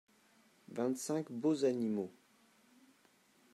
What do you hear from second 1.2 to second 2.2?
beaux animaux.